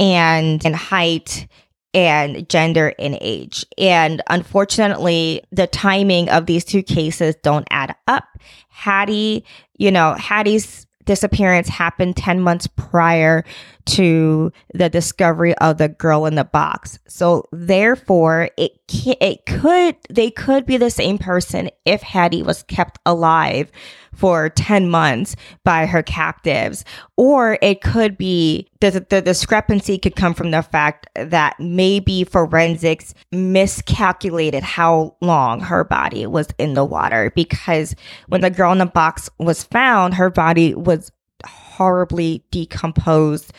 and, 0.00 0.64
and 0.64 0.74
height 0.74 1.46
and 1.94 2.48
gender 2.48 2.94
and 2.98 3.18
age. 3.20 3.66
And 3.78 4.22
unfortunately, 4.28 5.42
the 5.52 5.66
timing 5.66 6.28
of 6.28 6.46
these 6.46 6.64
two 6.64 6.82
cases 6.82 7.34
don't 7.42 7.66
add 7.70 7.94
up. 8.08 8.24
Hattie, 8.68 9.44
you 9.76 9.90
know, 9.90 10.14
Hattie's 10.14 10.86
disappearance 11.04 11.68
happened 11.68 12.16
10 12.16 12.40
months 12.40 12.66
prior 12.66 13.44
to 13.84 14.52
the 14.74 14.88
discovery 14.88 15.54
of 15.58 15.78
the 15.78 15.88
girl 15.88 16.26
in 16.26 16.36
the 16.36 16.44
box. 16.44 16.98
So 17.08 17.44
therefore, 17.52 18.50
it 18.56 18.72
it 19.20 19.44
could 19.46 19.96
they 20.08 20.30
could 20.30 20.66
be 20.66 20.76
the 20.76 20.90
same 20.90 21.18
person 21.18 21.70
if 21.84 22.02
Hattie 22.02 22.42
was 22.42 22.62
kept 22.64 22.98
alive 23.04 23.70
for 24.14 24.48
10 24.50 24.88
months 24.88 25.36
by 25.64 25.86
her 25.86 26.02
captives. 26.02 26.84
Or 27.16 27.58
it 27.62 27.80
could 27.80 28.18
be 28.18 28.68
the, 28.80 29.04
the 29.08 29.22
discrepancy 29.22 29.98
could 29.98 30.16
come 30.16 30.34
from 30.34 30.50
the 30.50 30.62
fact 30.62 31.06
that 31.14 31.58
maybe 31.58 32.24
forensics 32.24 33.14
miscalculated 33.30 34.62
how 34.62 35.16
long 35.20 35.60
her 35.60 35.84
body 35.84 36.26
was 36.26 36.48
in 36.58 36.74
the 36.74 36.84
water. 36.84 37.32
Because 37.34 37.94
when 38.28 38.40
the 38.40 38.50
girl 38.50 38.72
in 38.72 38.78
the 38.78 38.86
box 38.86 39.30
was 39.38 39.64
found 39.64 40.14
her 40.14 40.30
body 40.30 40.74
was 40.74 41.10
horribly 41.44 42.44
decomposed 42.50 43.52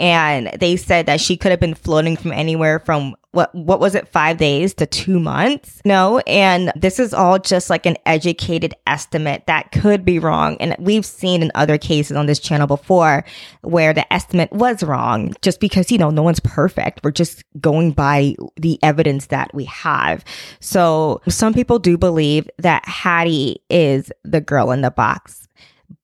and 0.00 0.50
they 0.58 0.76
said 0.76 1.04
that 1.06 1.20
she 1.20 1.36
could 1.36 1.50
have 1.50 1.60
been 1.60 1.74
floating 1.74 2.16
from 2.16 2.32
anywhere 2.32 2.78
from 2.78 3.14
what 3.32 3.54
what 3.54 3.78
was 3.78 3.94
it 3.94 4.08
5 4.08 4.38
days 4.38 4.72
to 4.74 4.86
2 4.86 5.20
months? 5.20 5.82
No. 5.84 6.18
And 6.20 6.72
this 6.74 6.98
is 6.98 7.12
all 7.12 7.38
just 7.38 7.68
like 7.68 7.84
an 7.84 7.96
educated 8.06 8.74
estimate 8.86 9.46
that 9.46 9.72
could 9.72 10.04
be 10.04 10.18
wrong. 10.18 10.56
And 10.58 10.74
we've 10.78 11.04
seen 11.04 11.42
in 11.42 11.52
other 11.54 11.76
cases 11.76 12.16
on 12.16 12.26
this 12.26 12.40
channel 12.40 12.66
before 12.66 13.24
where 13.60 13.92
the 13.92 14.10
estimate 14.10 14.50
was 14.52 14.82
wrong 14.82 15.34
just 15.42 15.60
because 15.60 15.92
you 15.92 15.98
know 15.98 16.10
no 16.10 16.22
one's 16.22 16.40
perfect. 16.40 17.00
We're 17.04 17.10
just 17.10 17.44
going 17.60 17.92
by 17.92 18.34
the 18.56 18.78
evidence 18.82 19.26
that 19.26 19.54
we 19.54 19.66
have. 19.66 20.24
So 20.60 21.20
some 21.28 21.52
people 21.52 21.78
do 21.78 21.98
believe 21.98 22.48
that 22.58 22.88
Hattie 22.88 23.62
is 23.68 24.10
the 24.24 24.40
girl 24.40 24.72
in 24.72 24.80
the 24.80 24.90
box 24.90 25.46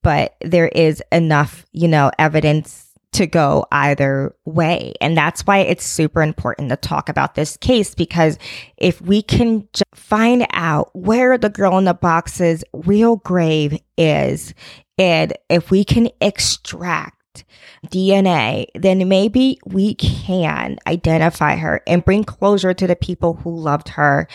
but 0.03 0.37
there 0.41 0.69
is 0.69 1.03
enough, 1.11 1.67
you 1.73 1.89
know, 1.89 2.13
evidence 2.19 2.86
to 3.17 3.27
go 3.27 3.65
either 3.73 4.35
way. 4.45 4.95
And 5.01 5.17
that's 5.17 5.43
why 5.47 5.59
it's 5.59 5.85
super 5.85 6.23
important 6.23 6.69
to 6.69 6.77
talk 6.77 7.09
about 7.09 7.35
this 7.35 7.57
case 7.57 7.95
because 7.95 8.39
if 8.77 9.01
we 9.01 9.23
can 9.23 9.69
find 9.95 10.47
out 10.53 10.91
where 10.95 11.39
the 11.39 11.49
girl 11.49 11.79
in 11.79 11.85
the 11.85 11.95
box's 11.95 12.63
real 12.73 13.17
grave 13.17 13.79
is, 13.97 14.53
and 14.99 15.33
if 15.49 15.71
we 15.71 15.85
can 15.85 16.11
extract 16.21 17.45
DNA, 17.87 18.67
then 18.75 19.09
maybe 19.09 19.59
we 19.65 19.95
can 19.95 20.79
identify 20.87 21.57
her 21.57 21.83
and 21.87 22.05
bring 22.05 22.25
closure 22.25 22.75
to 22.75 22.87
the 22.87 22.97
people 22.97 23.35
who 23.35 23.59
loved 23.59 23.91
her 23.91 24.29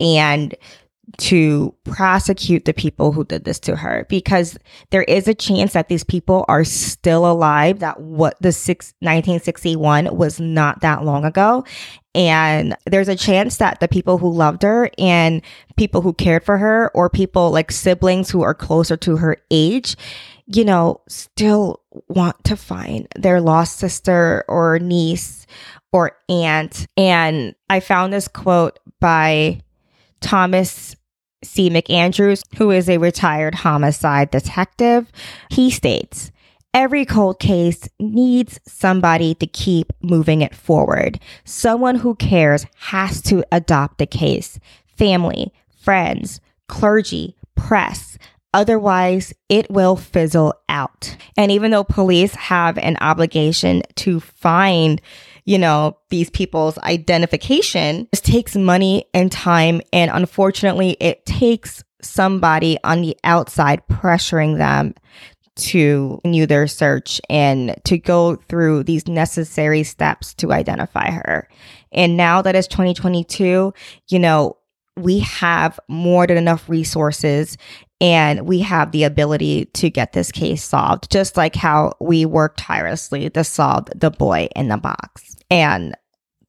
and 0.00 0.54
to 1.18 1.74
prosecute 1.84 2.64
the 2.64 2.72
people 2.72 3.12
who 3.12 3.24
did 3.24 3.44
this 3.44 3.58
to 3.60 3.76
her 3.76 4.06
because 4.08 4.58
there 4.90 5.02
is 5.04 5.28
a 5.28 5.34
chance 5.34 5.72
that 5.72 5.88
these 5.88 6.04
people 6.04 6.44
are 6.48 6.64
still 6.64 7.30
alive 7.30 7.80
that 7.80 8.00
what 8.00 8.36
the 8.40 8.52
six, 8.52 8.94
1961 9.00 10.16
was 10.16 10.40
not 10.40 10.80
that 10.80 11.04
long 11.04 11.24
ago. 11.24 11.64
And 12.14 12.76
there's 12.86 13.08
a 13.08 13.16
chance 13.16 13.56
that 13.56 13.80
the 13.80 13.88
people 13.88 14.18
who 14.18 14.32
loved 14.32 14.62
her 14.62 14.90
and 14.98 15.42
people 15.76 16.00
who 16.00 16.12
cared 16.12 16.44
for 16.44 16.58
her 16.58 16.90
or 16.94 17.10
people 17.10 17.50
like 17.50 17.72
siblings 17.72 18.30
who 18.30 18.42
are 18.42 18.54
closer 18.54 18.96
to 18.98 19.16
her 19.16 19.36
age 19.50 19.96
you 20.46 20.64
know 20.64 21.00
still 21.08 21.80
want 22.08 22.42
to 22.44 22.56
find 22.56 23.08
their 23.16 23.40
lost 23.40 23.78
sister 23.78 24.44
or 24.48 24.78
niece 24.78 25.46
or 25.92 26.12
aunt. 26.28 26.86
And 26.96 27.54
i 27.70 27.80
found 27.80 28.12
this 28.12 28.28
quote 28.28 28.78
by 29.00 29.60
Thomas 30.24 30.96
C. 31.44 31.68
McAndrews, 31.68 32.42
who 32.56 32.70
is 32.70 32.88
a 32.88 32.96
retired 32.96 33.54
homicide 33.54 34.30
detective, 34.30 35.12
he 35.50 35.70
states, 35.70 36.32
Every 36.72 37.04
cold 37.04 37.38
case 37.38 37.88
needs 38.00 38.58
somebody 38.66 39.34
to 39.34 39.46
keep 39.46 39.92
moving 40.02 40.40
it 40.40 40.54
forward. 40.54 41.20
Someone 41.44 41.96
who 41.96 42.14
cares 42.16 42.66
has 42.76 43.20
to 43.22 43.44
adopt 43.52 43.98
the 43.98 44.06
case. 44.06 44.58
Family, 44.86 45.52
friends, 45.82 46.40
clergy, 46.68 47.36
press. 47.54 48.16
Otherwise, 48.54 49.34
it 49.50 49.70
will 49.70 49.94
fizzle 49.94 50.54
out. 50.70 51.16
And 51.36 51.52
even 51.52 51.70
though 51.70 51.84
police 51.84 52.34
have 52.34 52.78
an 52.78 52.96
obligation 53.02 53.82
to 53.96 54.18
find 54.20 55.02
you 55.44 55.58
know, 55.58 55.96
these 56.08 56.30
people's 56.30 56.78
identification. 56.78 58.08
This 58.12 58.20
takes 58.20 58.56
money 58.56 59.04
and 59.12 59.30
time. 59.30 59.82
And 59.92 60.10
unfortunately, 60.12 60.96
it 61.00 61.24
takes 61.26 61.84
somebody 62.02 62.78
on 62.84 63.02
the 63.02 63.16
outside 63.24 63.86
pressuring 63.88 64.58
them 64.58 64.94
to 65.56 66.20
renew 66.24 66.46
their 66.46 66.66
search 66.66 67.20
and 67.30 67.76
to 67.84 67.98
go 67.98 68.36
through 68.48 68.82
these 68.82 69.06
necessary 69.06 69.82
steps 69.84 70.34
to 70.34 70.52
identify 70.52 71.10
her. 71.10 71.48
And 71.92 72.16
now 72.16 72.42
that 72.42 72.56
it's 72.56 72.66
2022, 72.66 73.72
you 74.08 74.18
know, 74.18 74.56
we 74.96 75.20
have 75.20 75.78
more 75.88 76.26
than 76.26 76.36
enough 76.36 76.68
resources 76.68 77.56
and 78.00 78.46
we 78.46 78.60
have 78.60 78.92
the 78.92 79.04
ability 79.04 79.66
to 79.66 79.90
get 79.90 80.12
this 80.12 80.32
case 80.32 80.62
solved, 80.62 81.10
just 81.10 81.36
like 81.36 81.54
how 81.54 81.94
we 82.00 82.26
worked 82.26 82.58
tirelessly 82.58 83.30
to 83.30 83.44
solve 83.44 83.88
the 83.94 84.10
boy 84.10 84.48
in 84.54 84.68
the 84.68 84.76
box. 84.76 85.33
And 85.50 85.94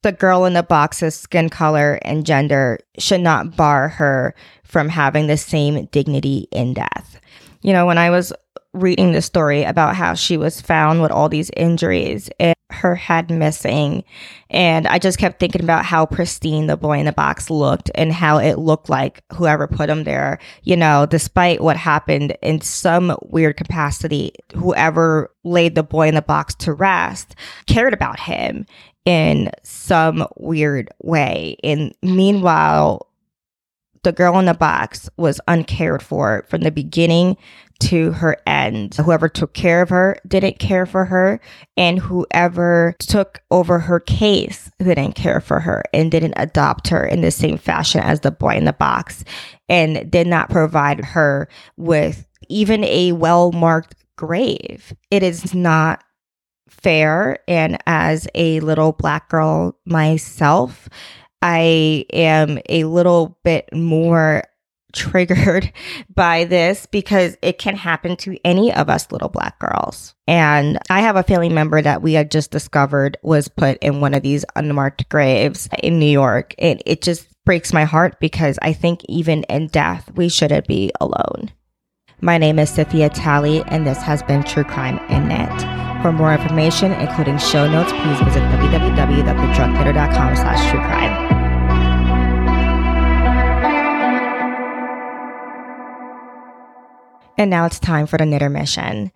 the 0.02 0.12
girl 0.12 0.46
in 0.46 0.54
the 0.54 0.64
box's 0.64 1.16
skin 1.16 1.50
color 1.50 2.00
and 2.04 2.25
gender 2.25 2.80
should 3.00 3.22
not 3.22 3.56
bar 3.56 3.90
her 3.90 4.36
from 4.64 4.90
having 4.90 5.28
the 5.28 5.38
same 5.38 5.86
dignity 5.86 6.48
in 6.52 6.74
death. 6.74 7.20
You 7.62 7.74
know, 7.74 7.86
when 7.86 7.98
I 7.98 8.12
was 8.12 8.32
reading 8.74 9.14
the 9.14 9.22
story 9.22 9.64
about 9.64 9.96
how 9.96 10.14
she 10.14 10.38
was 10.38 10.62
found 10.62 11.02
with 11.02 11.12
all 11.12 11.30
these 11.30 11.50
injuries 11.58 12.30
and 12.40 12.56
her 12.75 12.96
head 12.96 13.29
missing. 13.32 14.03
And 14.50 14.88
I 14.88 15.00
just 15.00 15.17
kept 15.17 15.39
thinking 15.39 15.63
about 15.63 15.86
how 15.86 16.05
pristine 16.05 16.67
the 16.67 16.77
boy 16.77 17.00
in 17.00 17.05
the 17.05 17.13
box 17.13 17.50
looked 17.50 17.89
and 17.96 18.12
how 18.12 18.38
it 18.38 18.60
looked 18.60 18.89
like 18.89 19.24
whoever 19.34 19.67
put 19.67 19.89
him 19.89 20.03
there, 20.03 20.39
you 20.63 20.77
know, 20.77 21.05
despite 21.05 21.62
what 21.62 21.77
happened 21.77 22.38
in 22.41 22.62
some 22.62 23.15
weird 23.24 23.58
capacity, 23.58 24.34
whoever 24.55 25.32
laid 25.44 25.75
the 25.75 25.84
boy 25.84 26.08
in 26.08 26.15
the 26.15 26.22
box 26.22 26.55
to 26.55 26.74
rest 26.74 27.36
cared 27.67 27.94
about 27.94 28.20
him 28.20 28.65
in 29.05 29.50
some 29.63 30.27
weird 30.36 30.89
way. 31.01 31.58
And 31.63 31.94
meanwhile, 32.01 33.08
the 34.05 34.12
girl 34.12 34.39
in 34.39 34.45
the 34.45 34.53
box 34.53 35.09
was 35.17 35.41
uncared 35.47 36.01
for 36.01 36.45
from 36.47 36.62
the 36.62 36.71
beginning 36.71 37.35
to 37.79 38.12
her 38.12 38.38
end. 38.47 38.95
Whoever 38.95 39.27
took 39.27 39.53
care 39.53 39.81
of 39.81 39.89
her 39.89 40.17
didn't 40.27 40.59
care 40.59 40.85
for 40.85 41.05
her, 41.05 41.41
and 41.75 42.00
whoever 42.00 42.95
took 43.00 43.41
over 43.51 43.79
her 43.79 44.00
case 44.00 44.71
didn't 44.79 45.13
care 45.13 45.41
for 45.41 45.59
her 45.59 45.83
and 45.91 46.12
didn't 46.12 46.35
adopt 46.38 46.88
her 46.89 47.05
in 47.05 47.21
the 47.21 47.31
same 47.31 47.57
fashion 47.57 48.01
as 48.01 48.21
the 48.21 48.31
boy 48.31 48.55
in 48.55 48.65
the 48.65 48.74
box 48.74 49.25
and 49.67 50.09
did 50.09 50.27
not 50.27 50.50
provide 50.50 51.03
her 51.03 51.50
with 51.75 52.27
even 52.47 52.83
a 52.85 53.12
well 53.12 53.51
marked 53.51 53.95
grave. 54.15 54.93
It 55.09 55.24
is 55.24 55.53
not 55.53 56.03
fair. 56.69 57.39
And 57.47 57.77
as 57.88 58.27
a 58.35 58.59
little 58.59 58.91
black 58.91 59.29
girl 59.29 59.77
myself, 59.85 60.88
I 61.48 62.06
am 62.12 62.58
a 62.70 62.86
little 62.86 63.38
bit 63.44 63.70
more 63.72 64.46
triggered 64.94 65.72
by 66.16 66.46
this 66.46 66.88
because 66.88 67.38
it 67.44 67.60
can 67.60 67.75
happen 67.75 68.16
to 68.18 68.36
any 68.44 68.74
of 68.74 68.90
us 68.90 69.12
little 69.12 69.30
black 69.30 69.60
girls. 69.60 70.16
And 70.28 70.80
I 70.90 71.02
have 71.02 71.18
a 71.18 71.24
family 71.24 71.50
member 71.50 71.84
that 71.84 72.02
we 72.02 72.14
had 72.14 72.32
just 72.32 72.50
discovered 72.50 73.20
was 73.22 73.48
put 73.48 73.78
in 73.78 74.02
one 74.02 74.16
of 74.16 74.24
these 74.24 74.44
unmarked 74.56 75.08
graves 75.10 75.70
in 75.84 76.00
New 76.00 76.08
York. 76.08 76.56
And 76.58 76.82
it 76.84 77.04
just 77.04 77.28
breaks 77.46 77.72
my 77.72 77.84
heart 77.84 78.20
because 78.20 78.58
I 78.64 78.74
think 78.74 79.02
even 79.08 79.44
in 79.44 79.68
death, 79.68 80.12
we 80.16 80.30
shouldn't 80.30 80.66
be 80.66 80.92
alone. 81.00 81.52
My 82.22 82.40
name 82.40 82.58
is 82.58 82.72
Cynthia 82.72 83.10
Talley, 83.10 83.62
and 83.68 83.86
this 83.86 84.02
has 84.02 84.24
been 84.24 84.42
True 84.44 84.64
Crime 84.64 84.98
in 85.10 85.28
Knit. 85.28 85.62
For 86.02 86.12
more 86.12 86.34
information, 86.34 86.92
including 86.94 87.38
show 87.38 87.70
notes, 87.70 87.92
please 87.92 88.20
visit 88.22 88.42
www.thedrunkknitter.com 88.42 90.36
slash 90.36 90.72
true 90.72 90.79
crime. 90.79 91.25
And 97.37 97.50
now 97.50 97.65
it's 97.65 97.79
time 97.79 98.07
for 98.07 98.17
the 98.17 98.25
knitter 98.25 98.50
mission. 98.50 99.11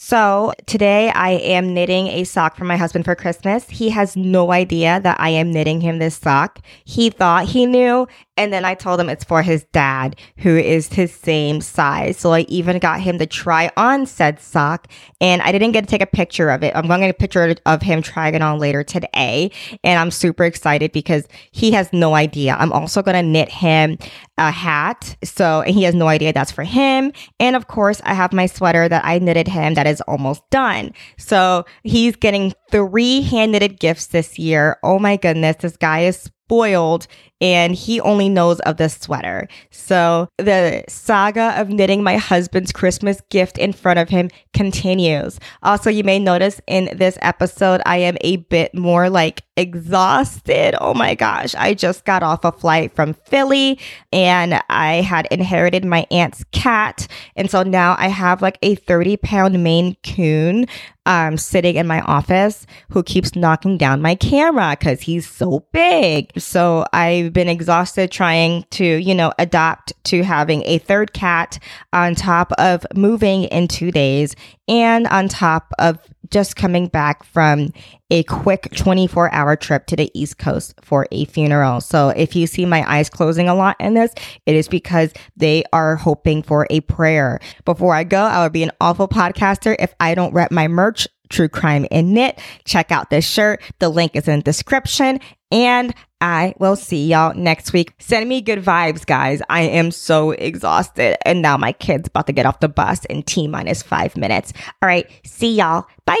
So 0.00 0.52
today 0.66 1.10
I 1.10 1.30
am 1.30 1.74
knitting 1.74 2.06
a 2.06 2.22
sock 2.22 2.56
for 2.56 2.64
my 2.64 2.76
husband 2.76 3.04
for 3.04 3.16
Christmas. 3.16 3.68
He 3.68 3.90
has 3.90 4.16
no 4.16 4.52
idea 4.52 5.00
that 5.00 5.20
I 5.20 5.30
am 5.30 5.50
knitting 5.50 5.80
him 5.80 5.98
this 5.98 6.16
sock. 6.16 6.60
He 6.84 7.10
thought 7.10 7.46
he 7.46 7.66
knew. 7.66 8.06
And 8.38 8.52
then 8.52 8.64
I 8.64 8.74
told 8.74 9.00
him 9.00 9.08
it's 9.08 9.24
for 9.24 9.42
his 9.42 9.64
dad, 9.72 10.14
who 10.38 10.56
is 10.56 10.88
his 10.88 11.12
same 11.12 11.60
size. 11.60 12.16
So 12.16 12.32
I 12.32 12.42
even 12.42 12.78
got 12.78 13.00
him 13.00 13.18
to 13.18 13.26
try 13.26 13.70
on 13.76 14.06
said 14.06 14.40
sock. 14.40 14.86
And 15.20 15.42
I 15.42 15.50
didn't 15.50 15.72
get 15.72 15.82
to 15.82 15.90
take 15.90 16.02
a 16.02 16.06
picture 16.06 16.48
of 16.48 16.62
it. 16.62 16.74
I'm 16.76 16.86
going 16.86 17.00
to 17.00 17.08
get 17.08 17.16
a 17.16 17.18
picture 17.18 17.56
of 17.66 17.82
him 17.82 18.00
trying 18.00 18.36
it 18.36 18.42
on 18.42 18.60
later 18.60 18.84
today. 18.84 19.50
And 19.82 19.98
I'm 19.98 20.12
super 20.12 20.44
excited 20.44 20.92
because 20.92 21.26
he 21.50 21.72
has 21.72 21.92
no 21.92 22.14
idea. 22.14 22.56
I'm 22.56 22.72
also 22.72 23.02
going 23.02 23.16
to 23.16 23.28
knit 23.28 23.48
him 23.48 23.98
a 24.38 24.52
hat. 24.52 25.16
So 25.24 25.62
and 25.62 25.74
he 25.74 25.82
has 25.82 25.96
no 25.96 26.06
idea 26.06 26.32
that's 26.32 26.52
for 26.52 26.62
him. 26.62 27.12
And 27.40 27.56
of 27.56 27.66
course, 27.66 28.00
I 28.04 28.14
have 28.14 28.32
my 28.32 28.46
sweater 28.46 28.88
that 28.88 29.04
I 29.04 29.18
knitted 29.18 29.48
him 29.48 29.74
that 29.74 29.88
is 29.88 30.00
almost 30.02 30.48
done. 30.50 30.92
So 31.18 31.64
he's 31.82 32.14
getting 32.14 32.52
three 32.70 33.22
hand 33.22 33.50
knitted 33.50 33.80
gifts 33.80 34.06
this 34.06 34.38
year. 34.38 34.78
Oh 34.84 35.00
my 35.00 35.16
goodness, 35.16 35.56
this 35.56 35.76
guy 35.76 36.02
is 36.02 36.30
spoiled 36.48 37.06
and 37.42 37.74
he 37.74 38.00
only 38.00 38.28
knows 38.28 38.58
of 38.60 38.78
the 38.78 38.88
sweater. 38.88 39.46
So 39.70 40.28
the 40.38 40.82
saga 40.88 41.60
of 41.60 41.68
knitting 41.68 42.02
my 42.02 42.16
husband's 42.16 42.72
Christmas 42.72 43.20
gift 43.28 43.58
in 43.58 43.74
front 43.74 43.98
of 43.98 44.08
him 44.08 44.30
continues. 44.54 45.38
Also, 45.62 45.90
you 45.90 46.04
may 46.04 46.18
notice 46.18 46.60
in 46.66 46.88
this 46.96 47.18
episode, 47.20 47.82
I 47.84 47.98
am 47.98 48.16
a 48.22 48.36
bit 48.36 48.74
more 48.74 49.10
like 49.10 49.42
exhausted. 49.58 50.76
Oh 50.80 50.94
my 50.94 51.16
gosh. 51.16 51.54
I 51.56 51.74
just 51.74 52.04
got 52.04 52.22
off 52.22 52.44
a 52.44 52.52
flight 52.52 52.94
from 52.94 53.12
Philly 53.12 53.80
and 54.12 54.62
I 54.70 55.02
had 55.02 55.26
inherited 55.32 55.84
my 55.84 56.06
aunt's 56.12 56.44
cat. 56.52 57.08
And 57.34 57.50
so 57.50 57.64
now 57.64 57.96
I 57.98 58.06
have 58.06 58.40
like 58.40 58.58
a 58.62 58.76
30 58.76 59.16
pound 59.16 59.62
Maine 59.62 59.96
Coon 60.04 60.66
um, 61.06 61.38
sitting 61.38 61.76
in 61.76 61.86
my 61.86 62.02
office 62.02 62.66
who 62.90 63.02
keeps 63.02 63.34
knocking 63.34 63.78
down 63.78 64.02
my 64.02 64.14
camera 64.14 64.76
because 64.78 65.00
he's 65.00 65.28
so 65.28 65.66
big. 65.72 66.30
So 66.38 66.84
I've 66.92 67.32
been 67.32 67.48
exhausted 67.48 68.12
trying 68.12 68.64
to, 68.72 68.84
you 68.84 69.14
know, 69.14 69.32
adapt 69.38 69.92
to 70.04 70.22
having 70.22 70.62
a 70.66 70.78
third 70.78 71.14
cat 71.14 71.58
on 71.92 72.14
top 72.14 72.52
of 72.58 72.86
moving 72.94 73.44
in 73.44 73.66
two 73.66 73.90
days 73.90 74.36
and 74.68 75.06
on 75.08 75.28
top 75.28 75.72
of 75.78 75.98
just 76.30 76.56
coming 76.56 76.88
back 76.88 77.24
from 77.24 77.72
a 78.10 78.22
quick 78.24 78.68
24 78.74 79.32
hour 79.32 79.56
trip 79.56 79.86
to 79.86 79.96
the 79.96 80.10
East 80.14 80.38
Coast 80.38 80.74
for 80.82 81.06
a 81.12 81.24
funeral. 81.26 81.80
So 81.80 82.08
if 82.10 82.34
you 82.34 82.46
see 82.46 82.64
my 82.64 82.88
eyes 82.90 83.10
closing 83.10 83.48
a 83.48 83.54
lot 83.54 83.76
in 83.80 83.94
this, 83.94 84.12
it 84.46 84.54
is 84.54 84.68
because 84.68 85.12
they 85.36 85.64
are 85.72 85.96
hoping 85.96 86.42
for 86.42 86.66
a 86.70 86.80
prayer. 86.82 87.40
Before 87.64 87.94
I 87.94 88.04
go, 88.04 88.20
I 88.20 88.42
would 88.42 88.52
be 88.52 88.62
an 88.62 88.72
awful 88.80 89.08
podcaster 89.08 89.76
if 89.78 89.94
I 90.00 90.14
don't 90.14 90.32
rep 90.32 90.50
my 90.50 90.68
merch. 90.68 91.06
True 91.28 91.48
Crime 91.48 91.86
in 91.90 92.14
Knit. 92.14 92.38
Check 92.64 92.90
out 92.92 93.10
this 93.10 93.26
shirt. 93.26 93.62
The 93.78 93.88
link 93.88 94.14
is 94.14 94.28
in 94.28 94.40
the 94.40 94.42
description. 94.42 95.20
And 95.50 95.94
I 96.20 96.54
will 96.58 96.76
see 96.76 97.06
y'all 97.06 97.34
next 97.34 97.72
week. 97.72 97.94
Send 97.98 98.28
me 98.28 98.40
good 98.40 98.62
vibes, 98.62 99.06
guys. 99.06 99.40
I 99.48 99.62
am 99.62 99.90
so 99.90 100.32
exhausted. 100.32 101.16
And 101.26 101.40
now 101.42 101.56
my 101.56 101.72
kid's 101.72 102.08
about 102.08 102.26
to 102.26 102.32
get 102.32 102.44
off 102.44 102.60
the 102.60 102.68
bus 102.68 103.04
in 103.06 103.22
T 103.22 103.46
minus 103.46 103.82
five 103.82 104.16
minutes. 104.16 104.52
All 104.82 104.86
right. 104.88 105.08
See 105.24 105.54
y'all. 105.54 105.86
Bye. 106.04 106.20